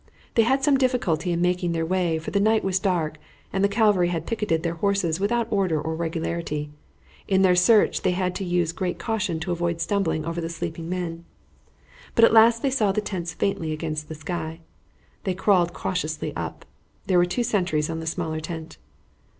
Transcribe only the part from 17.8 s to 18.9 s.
on the smaller tent.